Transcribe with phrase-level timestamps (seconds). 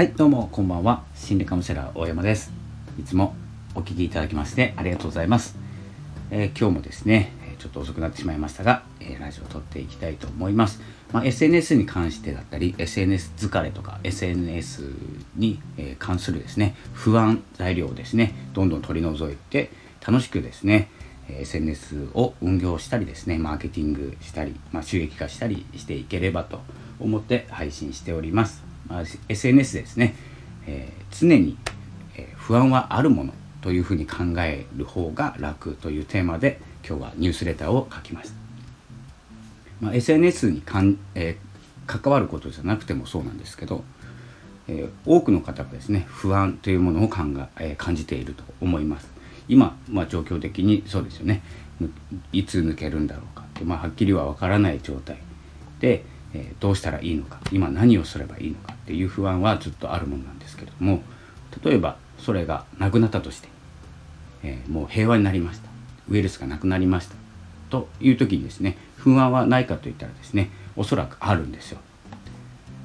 [0.00, 1.04] はいどうもこんばんは。
[1.14, 2.50] 心理カウンセラー大山です。
[2.98, 3.34] いつも
[3.74, 5.58] お聞きいただきましてありがとうございます、
[6.30, 10.80] えー、今日もですねちょっと遅くなってしまいましたが、えー、ラジオを撮っていきたいと思います、
[11.12, 14.84] まあ、SNS に関してだったり SNS 疲れとか SNS
[15.36, 19.70] に、え関するですね不安材料をですねどんどん取り除いて
[20.00, 20.88] 楽しくですね
[21.28, 26.60] SNS を運用したりですねマーケティングしたり、まあ、収益化したりしていければと
[27.00, 28.69] 思って配信しております、
[29.28, 30.14] SNS ですね、
[30.66, 31.56] えー、常に、
[32.36, 38.34] 不安はあるものというふうに考える方が楽というテーマで今日はニュースレターを書きました、
[39.80, 43.84] まあ、SNS にかん、えー、関わることじゃなくてもそうなんですけど、
[44.68, 47.18] え多くの方がですね不安というものを考
[47.58, 49.08] え感じていると思います。
[49.48, 51.42] 今、まあ、状況的にそうですよね。
[52.32, 55.18] いつ抜けるんだろうかって、まあ、はっきりはわからない状態。
[55.80, 61.02] でえ、どうしたらいいのか今何をすればいいのかっていう不安はずっとあるものなんですけれども
[61.64, 63.48] 例えばそれがなくなったとして、
[64.42, 65.68] え、もう平和になりました
[66.08, 67.14] ウイルスがなくなりました
[67.70, 71.78] という時にですね不安はないかといったらですねおそらくあるんですよ。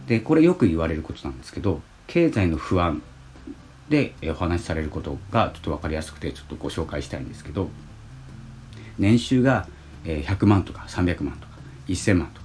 [0.07, 3.01] でこれよく言われることなんですけど経済の不安
[3.89, 7.69] でお話しされることがちょっと分かりやすくてちょっとご紹介したいんですけど
[8.97, 9.67] 年収が
[10.03, 11.53] 100万とか300万とか
[11.87, 12.44] 1000万とか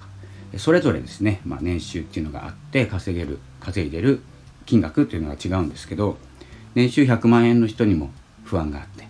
[0.57, 4.21] それぞれですね、まあ、年収っていうのがあって稼げる稼いでる
[4.67, 6.19] 金額っていうのが違うんですけど
[6.75, 8.11] 年収100万円の人にも
[8.45, 9.07] 不安があって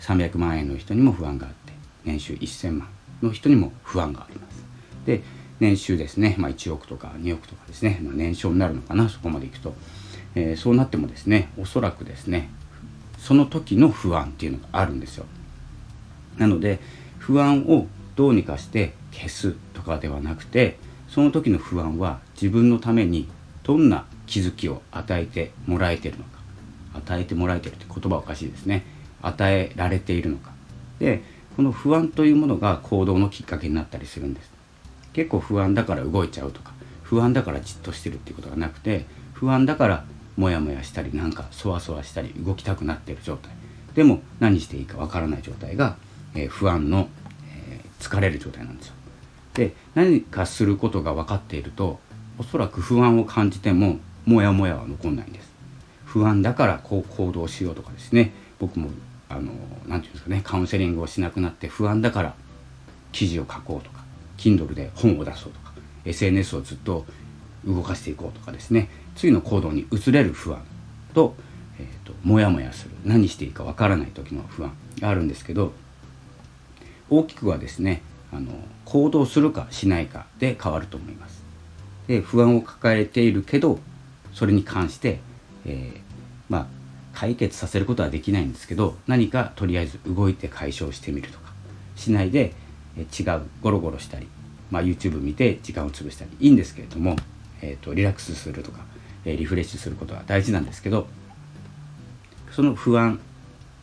[0.00, 1.72] 300万円の人にも不安があって
[2.04, 2.88] 年収1000万
[3.22, 4.64] の人にも不安があります。
[5.04, 5.22] で
[5.60, 9.74] 年収ですね、まあ、1億とか2億とかですね、まあ、年商になるのかなそこまでいくと、
[10.36, 12.50] えー、そうなってもですねおそらくですね
[13.18, 15.26] その時の不安っていうのがあるんですよ。
[16.36, 16.78] なので
[17.18, 17.86] 不安を
[18.18, 20.76] どうにかして消すとかではなくて
[21.08, 23.28] その時の不安は自分のために
[23.62, 26.30] どんな気づきを与えてもらえてるのか
[26.94, 28.84] 与えてもらえてるって言葉おかしいですね。
[29.22, 30.50] 与えられているのか。
[30.98, 31.22] で
[31.56, 34.50] この不安というものが行動のきっかけになったりするんです。
[35.12, 36.72] 結構不安だから動いちゃうとか
[37.04, 40.04] 不安だからじっとしてるっていうことがなくて不安だから
[40.36, 43.52] モヤモヤしたりなんかそわそわしたり動きたくなってる状態。
[43.94, 45.96] でも何していいかわからない状態が、
[46.34, 47.08] えー、不安の、
[47.98, 48.94] 疲れる状態なんですよ。
[49.54, 51.98] で何かすることが分かっていると
[52.38, 55.48] おそらく不安を感じてもモヤモヤは残んないんです。
[56.04, 58.32] 不安だからこう行動しようとかですね。
[58.58, 58.90] 僕も
[59.28, 59.54] あの何て
[59.86, 62.34] 言うんですかねカウンセリングをしなくなって不安だから
[63.12, 64.04] 記事を書こうとか
[64.36, 65.72] Kindle で本を出そうとか
[66.04, 67.04] SNS をずっと
[67.66, 68.88] 動かしていこうとかですね。
[69.16, 70.62] 次の行動に移れる不安
[71.12, 71.34] と,、
[71.78, 75.72] えー、とモヤモヤする何していいかわからない時の不安があるんですけど
[77.10, 78.02] 大きくはですね
[78.32, 78.52] あの
[78.84, 81.42] 行動するかしないかで変わると思います。
[82.06, 83.78] で不安を抱えているけど
[84.32, 85.20] それに関して、
[85.66, 86.00] えー、
[86.48, 86.66] まあ
[87.12, 91.52] 解決させることはできないんですけど何かとりあえず動いて解消してみるとか
[91.96, 92.54] しないで、
[92.96, 94.28] えー、違うゴロゴロしたり、
[94.70, 97.16] まあ、YouTube 見て時間を潰したりいいんですけれども、
[97.60, 98.80] えーと、リラックスするとか、
[99.24, 101.08] えー、リフレッシュすることは大事なんですけど
[102.52, 103.20] その不安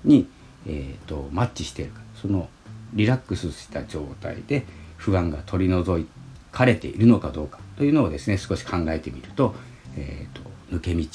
[0.04, 0.28] に、
[0.66, 2.50] えーとマッチしているかその
[2.94, 4.66] リラックスした状態で
[4.98, 6.06] 不安が取り除
[6.52, 9.54] かれているのかどうかというのをですね少し考えてみると,、
[9.98, 10.42] えーと、
[10.72, 11.06] 抜け道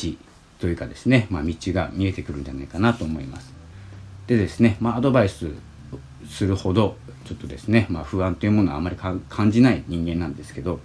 [0.59, 3.53] というかですね、まあ、道が見えてくるんじゃないかなと思います。
[4.27, 5.49] でですね、まあ、アドバイス
[6.29, 10.79] するほどちょっとですね、まあ、不安というものはあまり感じない人間なんですけど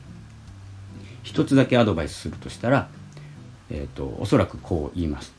[1.24, 2.88] 一つだけアドバイスするとしたら、
[3.70, 5.34] えーとおそらくこう言います。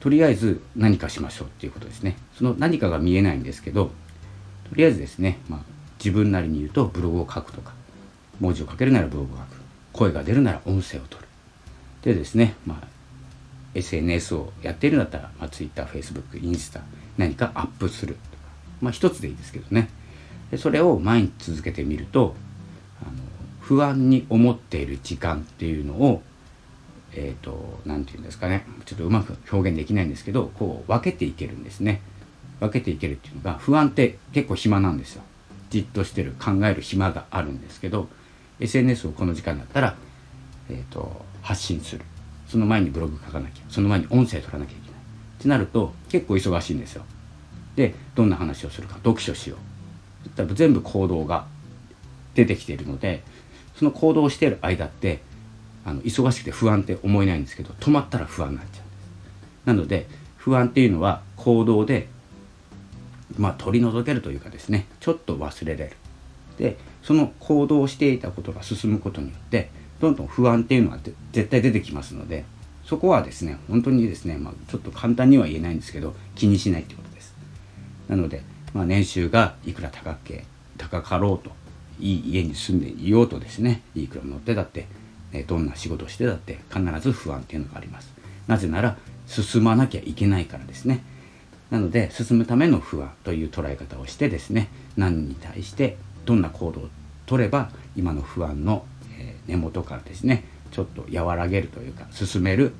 [0.00, 2.16] とりあえず何かしましょうっていうことですね。
[2.36, 3.90] その何かが見えないんですけど
[4.74, 5.60] とりあえずですね、まあ、
[6.00, 7.72] 自分なりに言うとブログを書くとか
[8.40, 9.46] 文字を書けるならブログを書く
[9.92, 11.28] 声が出るなら音声を取る
[12.02, 12.88] でですね、まあ、
[13.74, 16.80] SNS をやっているんだったら、まあ、Twitter、Facebook、インスタ
[17.16, 18.26] 何かアップするとか
[18.80, 19.88] まあ一つでいいですけどね
[20.50, 22.34] でそれを毎日続けてみると
[23.00, 23.12] あの
[23.60, 26.20] 不安に思っている時間っていうのを
[27.12, 32.02] えっ、ー、と何て言うんですかねちょっとうまく表現できないんですけどこう分けていけるんですね。
[32.60, 35.22] 分けていけるっていうのが不安って結構暇なんですよ。
[35.70, 38.08] じっとしてる考える暇があるんですけど
[38.60, 39.96] SNS をこの時間だったら、
[40.70, 42.04] えーと、発信する。
[42.46, 45.00] その前にブログ書かなきゃその前に音声取らなきゃいけない。
[45.38, 47.04] ってなると結構忙しいんですよ。
[47.76, 50.28] でどんな話をするか読書しよう。
[50.30, 51.46] 多分全部行動が
[52.34, 53.22] 出てきているので
[53.76, 55.20] その行動をしている間って
[55.84, 58.86] あの忙しくて不安って思えないんですけど止まったら不安になっちゃうんです。
[59.66, 60.06] なので
[60.36, 62.08] 不安っていうのは行動で
[63.38, 65.96] まあ、取り除けるというかですねちょっと忘れれる。
[66.58, 69.70] でその行動をしていたことが進むことによって
[70.00, 70.98] どんどん不安っていうのは
[71.32, 72.44] 絶対出てきますので
[72.84, 77.34] そこはですね本当にですね、まあ、ちょっと簡単には言えないんですけど気にしないってことです。
[78.08, 78.42] なので、
[78.72, 80.44] まあ、年収がいくら高け
[80.76, 81.50] 高かろうと
[81.98, 84.86] いい家に住んでいようとですねいくら乗ってだって
[85.46, 88.12] どんな仕事してだって必ず不安っていうのがあります。
[88.46, 88.96] なぜなら
[89.26, 91.02] 進まなきゃいけないからですね。
[91.70, 96.88] なので進むための不安という捉え方をしてですね何に対してどんな行動を
[97.26, 98.84] 取れば今の不安の
[99.46, 102.72] 根元からですねちょっと和らげるというか進める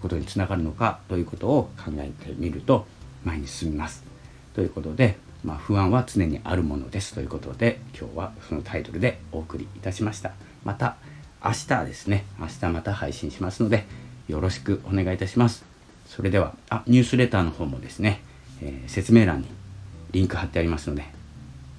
[0.00, 2.86] ことにつながるのかということを考えてみると
[3.24, 4.04] 前に進みます。
[4.54, 7.14] ということで、まあ、不安は常にあるものです。
[7.14, 10.32] ということで今日はそのタイトルでお送りいたしました。
[10.64, 10.96] また
[11.44, 13.84] 明日ですね明日また配信しますので
[14.28, 15.73] よろしくお願いいたします。
[16.06, 18.22] それではあニュースレターの方もですね、
[18.62, 19.48] えー、説明欄に
[20.12, 21.04] リンク貼ってありますので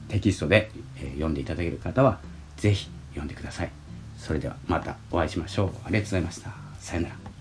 [0.07, 2.19] テキストで、え、読んでいただける方は
[2.57, 3.72] 是非読んでください。
[4.18, 5.69] それではまたお会いしましょう。
[5.86, 6.51] ありがとうございました。
[6.80, 7.35] さよなら。